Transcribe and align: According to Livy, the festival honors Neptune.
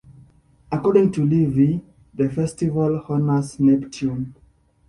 According 0.71 1.11
to 1.11 1.23
Livy, 1.23 1.79
the 2.15 2.27
festival 2.27 3.03
honors 3.07 3.59
Neptune. 3.59 4.33